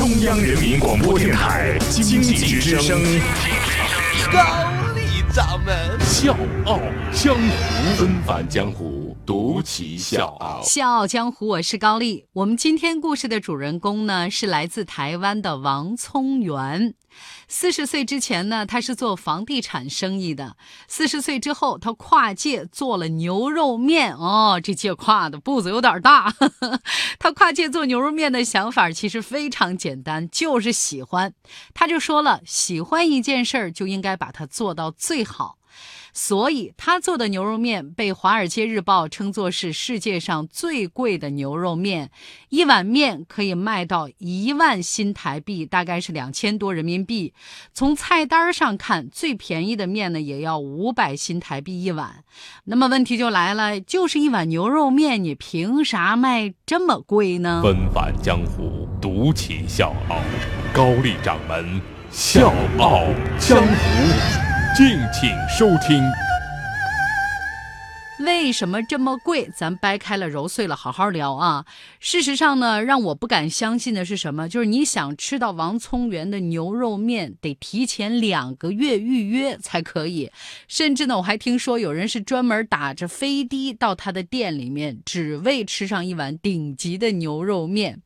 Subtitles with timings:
[0.00, 2.98] 中央人民广播电台经济之声，
[4.32, 4.40] 高
[4.94, 5.76] 丽掌门。
[6.00, 6.34] 笑
[6.64, 6.80] 傲
[7.12, 7.40] 江湖，
[7.98, 10.60] 纷繁江湖，独骑笑傲。
[10.62, 12.26] 笑傲江湖，我是高丽。
[12.32, 16.94] 我们今天故事的主人公呢，是来自台湾的王聪元。
[17.48, 20.56] 四十岁之前呢，他是做房地产生意的。
[20.88, 24.14] 四十岁之后，他跨界做了牛肉面。
[24.14, 26.34] 哦，这界跨的步子有点大。
[27.18, 31.34] 他跨界做牛肉面的想法其实非常简单，就是喜欢。
[31.74, 35.58] 他就说了，喜欢一件事儿就应该把它做到最好。
[36.12, 42.10] 所以他做的牛肉面被《华尔街日报》称作是世界上最贵的牛肉面，
[42.48, 47.32] 一碗面可以卖到一万新台币，大概是两千多人民币。
[47.72, 52.24] 从菜单上看，最便宜的面呢也要五百新台币一碗。
[52.64, 57.60] 那么问题就来了，就是一碗牛肉面，你凭啥卖这么贵呢？
[57.62, 60.18] 纷返江湖，独起笑傲，
[60.72, 61.80] 高丽掌门
[62.10, 63.04] 笑傲
[63.38, 64.49] 江湖。
[64.80, 66.02] 敬请收听。
[68.24, 69.46] 为什么这么贵？
[69.54, 71.66] 咱掰开了揉碎了好好聊啊！
[71.98, 74.48] 事实上呢，让我不敢相信的是什么？
[74.48, 80.32] 就是你想吃到王聪元的牛肉面，得提前两个月预约才可以。
[80.66, 88.00] 甚至呢，我还听说有人是专门打着飞的到他的店里面，只为吃上一碗顶级的牛肉面。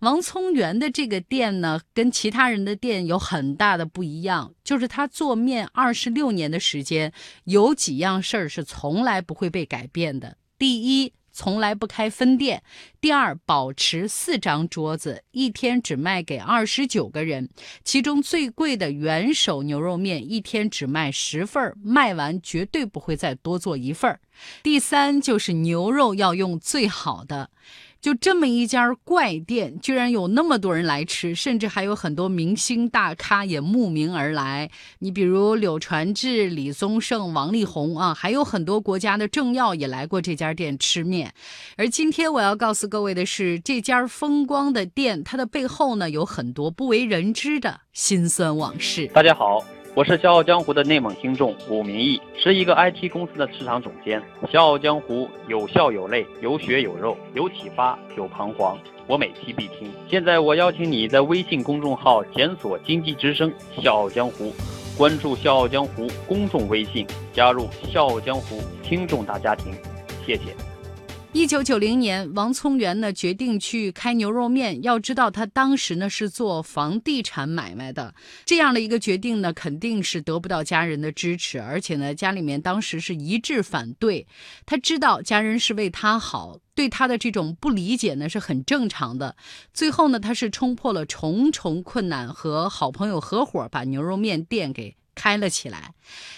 [0.00, 7.12] 王聪元的这个店呢，跟其他人的店有很大的不一样，就是他做面二十六年的时间，
[7.44, 10.36] 有几样事儿是从来不会被改变的。
[10.58, 12.60] 第一，从来不开分店；
[13.00, 17.48] 第二，保持四张桌子，一天只卖给二十九个人，
[17.84, 24.18] 其中最贵的元首牛肉面一天只卖十份，卖完绝对不会再多做一份。
[24.62, 27.50] 第三，就是牛肉要用最好的。
[28.06, 34.70] 就这么一家怪店，居然有那么多人来吃，甚至还有很多明星大咖也慕名而来。
[35.00, 41.34] 你比如柳传志、李宗盛、王力宏啊，还有很多国家的政要也来过这家店吃面。
[41.76, 49.08] 而今天我要告诉各位的是，这家风光的店，它的背后呢，有很多不为人知的辛酸往事。
[49.08, 49.64] 大家好。
[49.96, 54.20] 我是《笑傲江湖》的内蒙听众武明义，是一个 IT 公司的市场总监。
[54.52, 59.90] 《笑傲江湖》有笑有泪，有血有肉，有启发有彷徨，我每期必听。
[60.06, 64.52] 现在我邀请你在微信公众号检索“经济之声笑傲江湖”，
[64.98, 69.72] 关注“笑傲江湖”公众微信，加入“笑傲江湖”听众大家庭。
[70.26, 70.75] 谢谢。
[71.36, 74.82] 一九九零年，王聪元呢决定去开牛肉面。
[74.82, 78.14] 要知道，他当时呢是做房地产买卖的，
[78.46, 84.26] 这样的一个决定呢，肯定是得不到家人的支持，而且呢，家里面当时是一致反对。
[84.64, 89.36] 他知道家人是为他好，对他的这种不理解呢是很正常的。
[89.74, 94.96] 最后呢，他是冲破了重重困难，和好朋友合伙把牛肉面店给。
[95.26, 95.92] 开了起来，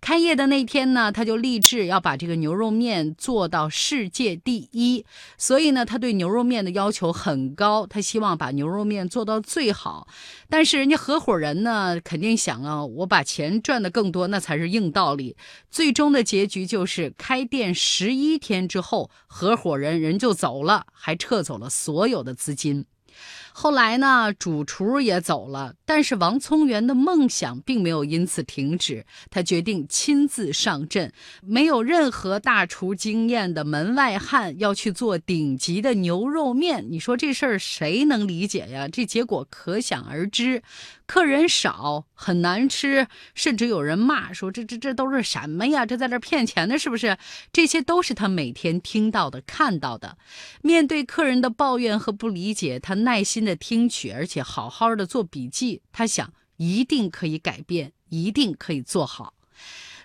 [0.00, 5.04] 开业的那天呢，他就立志要把这个牛肉面做到世界第一。
[5.36, 10.08] 所以呢，他对牛肉面的要求很高，他希望把牛肉面做到最好。
[10.48, 15.36] 但是人家合伙人呢，肯定想啊，我把钱赚得更多，那才是硬道理。
[15.70, 22.86] 最终的结局就是开店十一天之后，合伙人人就走了，还撤走了所有的资金。
[23.52, 29.04] 后来呢，主厨也走了，但是王聪元的梦想并没有因此停止。
[29.28, 31.12] 他决定亲自上阵，
[31.42, 38.88] 没有任何大厨经验的门外汉要去做顶级的牛肉面，你说这事儿谁能理解呀？
[38.88, 40.62] 这结果可想而知，
[41.06, 45.84] 客人少，很难吃，甚至有人骂说：“这这这都是什么呀？
[45.84, 47.18] 这在这骗钱的，是不是？”
[47.52, 50.16] 这些都是他每天听到的、看到的。
[50.62, 53.44] 面对客人的抱怨和不理解，他耐心。
[53.44, 55.82] 的听取，而且好好的做笔记。
[55.92, 59.34] 他想，一定可以改变，一定可以做好。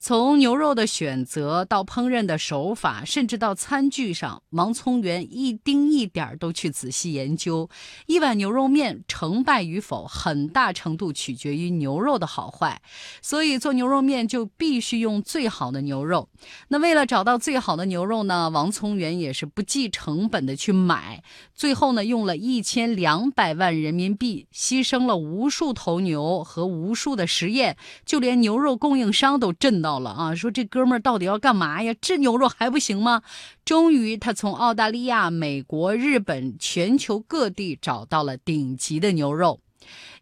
[0.07, 7.67] 从牛肉的选择到烹饪的手法，甚至到餐具上，王聪元一丁一点都去仔细研究。
[8.05, 12.79] 一碗牛肉面成败与否，很大程度取决于牛肉的好坏，
[13.23, 16.29] 所以做牛肉面就必须用最好的牛肉。
[16.67, 21.23] 那为了找到最好的牛肉呢，王聪元也是不计成本的去买。
[21.55, 27.75] 最后呢，用了一千两百万人民币，牺牲了无数头牛和无数的实验，
[28.05, 29.94] 就连牛肉供应商都震到。
[29.99, 30.35] 了啊！
[30.35, 31.93] 说这哥们儿到底要干嘛呀？
[31.99, 33.21] 这牛肉还不行吗？
[33.63, 39.59] 终于，他从澳大利亚、美国、日本、全球各地找到了顶级的牛肉。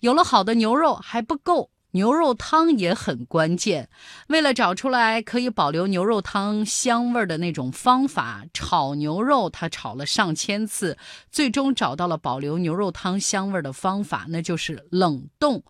[0.01, 3.89] 有了好的牛肉还不够，牛肉汤也很关键。
[4.27, 10.97] 为了找出来可以保留牛肉汤香味的那种方法，炒牛肉他炒了上千次，
[11.31, 15.63] 最终找到了保留牛肉汤香味的方法，那就是冷冻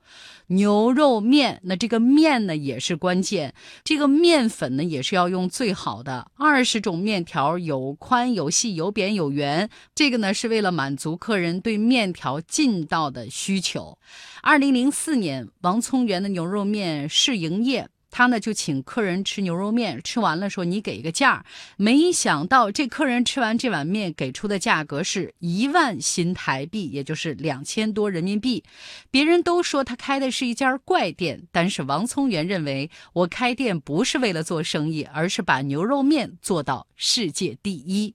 [0.48, 1.62] 牛肉面。
[1.64, 3.54] 那这个面呢也是关键，
[3.84, 13.98] 这个面粉呢也是要用最好的，二十种面条有宽有细有扁有圆，这个呢是为了满足客人对面条劲道的需求。
[14.42, 21.44] 二零零四年，王聪元的牛肉面试营业，他呢就请客人吃牛肉面，吃完了说你给一个价。
[21.77, 28.63] 没想到这客人吃完这碗面给出的价格是一万新台币，也就是两千多人民币。
[29.10, 38.13] 别人都说他开的是一家怪店，但是王聪元认为我开店不是为了做生意，而是把牛肉面做到世界第一。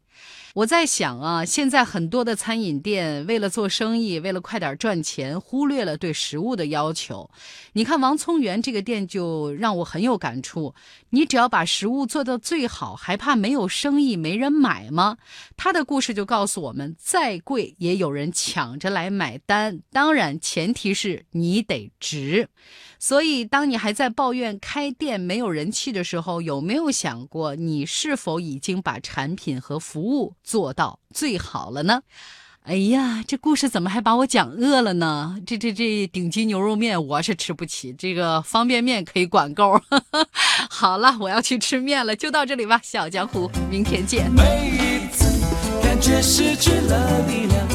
[0.55, 7.31] 我在想啊，现在很多的餐饮店为了做生意，为了快点赚钱，忽略了对食物的要求。
[7.75, 10.75] 你看王聪源这个店就让我很有感触。
[11.11, 15.19] 你只要把食物做到最好，还怕没有生意、没人买吗？
[15.57, 19.81] 他的故事就告诉我们，再贵也有人抢着来买单。
[19.93, 22.49] 当然，前提是你得值。
[23.01, 32.03] 所以，当你还在抱怨开店没有人气的时候，有没有想过你是否已经把产品和服务物做到最好了呢？
[32.65, 35.37] 哎呀，这故事怎么还把我讲饿了呢？
[35.47, 39.81] 这这这顶级牛肉面我是吃不起，这个方便面可以管够。
[40.69, 44.31] 好了，我要去吃面了，就到这里吧，小江湖，明天见。
[44.31, 45.25] 每一次
[45.83, 47.67] 感觉失去了力量，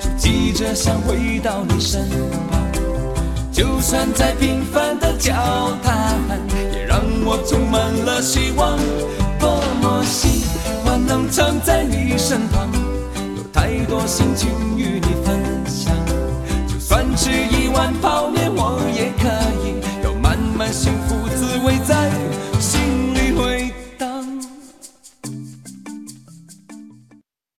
[0.00, 2.08] 就急着想回到你身
[2.48, 2.68] 旁。
[3.52, 5.32] 就算再平凡的交
[5.82, 6.16] 谈，
[6.72, 8.78] 也让我充满了希望。
[11.08, 12.68] 能藏在你身旁，
[13.34, 15.27] 有太多心情与你分享。